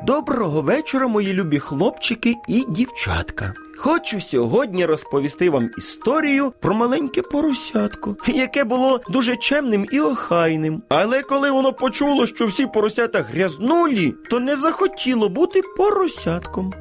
[0.00, 3.54] Доброго вечора, мої любі хлопчики і дівчатка.
[3.78, 10.82] Хочу сьогодні розповісти вам історію про маленьке поросятко, яке було дуже чемним і охайним.
[10.88, 16.72] Але коли воно почуло, що всі поросята грязнулі, то не захотіло бути поросятком.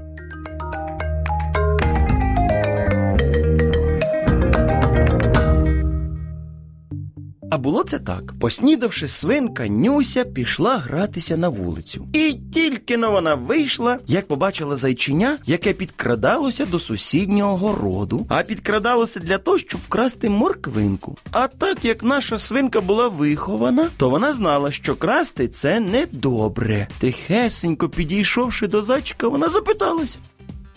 [7.51, 8.33] А було це так.
[8.39, 12.07] Поснідавши, свинка Нюся пішла гратися на вулицю.
[12.13, 19.19] І тільки но вона вийшла, як побачила зайчиня, яке підкрадалося до сусіднього городу, а підкрадалося
[19.19, 21.17] для того, щоб вкрасти морквинку.
[21.31, 26.87] А так як наша свинка була вихована, то вона знала, що красти це недобре.
[26.99, 30.17] Тихесенько підійшовши до зайчика, вона запиталася.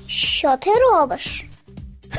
[0.07, 1.45] Що ти робиш?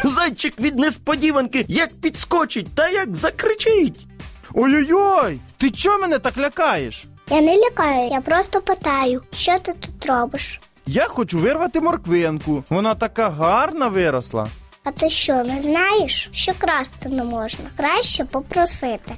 [0.03, 4.08] Зайчик від несподіванки як підскочить та як закричить.
[4.55, 5.40] Ой-ой-ой!
[5.58, 7.05] Ти чого мене так лякаєш?
[7.30, 10.59] Я не лякаю, я просто питаю, що ти тут робиш?
[10.86, 12.64] Я хочу вирвати морквинку.
[12.70, 14.48] Вона така гарна виросла.
[14.83, 17.66] А ти що, не знаєш, що красти не можна?
[17.78, 19.16] Краще попросити.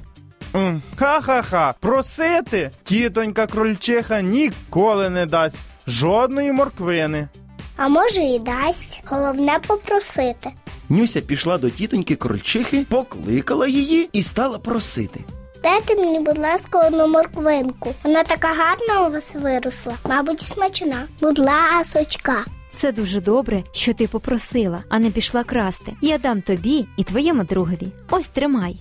[0.54, 7.28] М, Ха-ха-ха, просити тітонька крольчиха ніколи не дасть жодної морквини.
[7.76, 9.02] А може і дасть.
[9.06, 10.50] Головне попросити.
[10.88, 15.20] Нюся пішла до тітоньки крольчихи, покликала її і стала просити.
[15.62, 17.94] Дайте мені, будь ласка, одну морквинку.
[18.04, 21.06] Вона така гарна у вас виросла, мабуть, смачна.
[21.20, 22.44] Будь ласочка.
[22.72, 25.92] Це дуже добре, що ти попросила, а не пішла красти.
[26.02, 27.88] Я дам тобі і твоєму другові.
[28.10, 28.76] Ось тримай.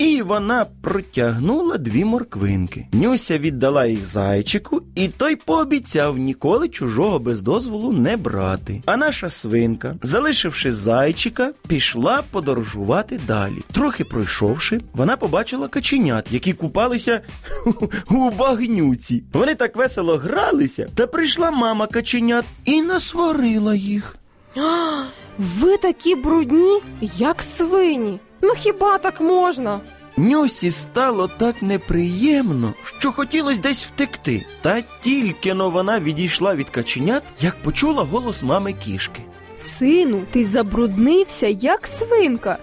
[0.00, 2.86] І вона протягнула дві морквинки.
[2.92, 8.82] Нюся віддала їх зайчику, і той пообіцяв ніколи чужого без дозволу не брати.
[8.86, 13.58] А наша свинка, залишивши зайчика, пішла подорожувати далі.
[13.72, 17.20] Трохи пройшовши, вона побачила каченят, які купалися
[18.10, 19.24] у багнюці.
[19.32, 24.16] Вони так весело гралися, та прийшла мама каченят і насварила їх.
[25.38, 28.20] Ви такі брудні, як свині.
[28.42, 29.80] Ну хіба так можна?
[30.16, 34.46] Нюсі стало так неприємно, що хотілося десь втекти.
[34.60, 39.22] Та тільки но вона відійшла від каченят, як почула голос мами кішки.
[39.58, 42.58] Сину, ти забруднився, як свинка.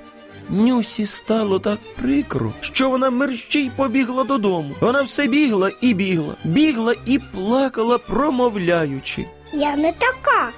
[0.50, 4.76] Нюсі стало так прикро, що вона мерщій побігла додому.
[4.82, 9.26] Вона все бігла і бігла, бігла і плакала, промовляючи.
[9.54, 10.50] Я не така.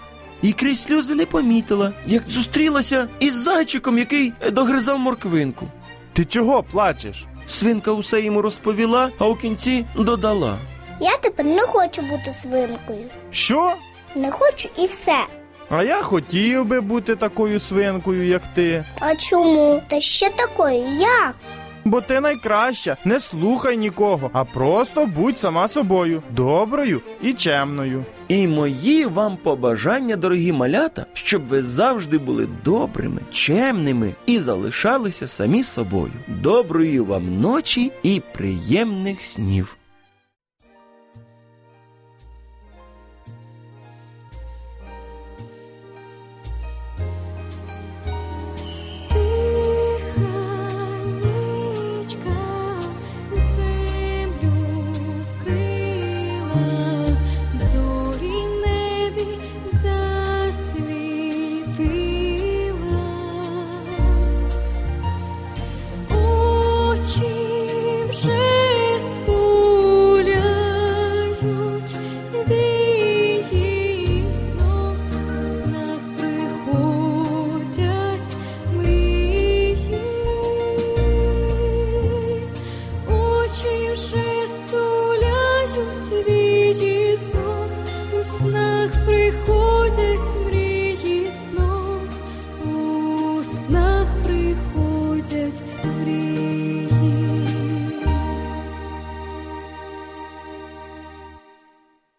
[0.41, 5.66] І крізь сльози не помітила, як зустрілася із зайчиком, який догризав морквинку.
[6.13, 7.25] Ти чого плачеш?
[7.47, 10.57] Свинка усе йому розповіла, а у кінці додала.
[11.00, 13.05] Я тепер не хочу бути свинкою.
[13.31, 13.73] Що?
[14.16, 15.17] Не хочу і все.
[15.69, 18.85] А я хотів би бути такою свинкою, як ти.
[19.00, 19.81] А чому?
[19.88, 21.35] Та ще такою, як?
[21.85, 28.06] Бо ти найкраща, не слухай нікого, а просто будь сама собою, доброю і чемною.
[28.28, 35.63] І мої вам побажання, дорогі малята, щоб ви завжди були добрими, чемними і залишалися самі
[35.63, 36.13] собою.
[36.28, 39.78] Доброї вам ночі і приємних снів.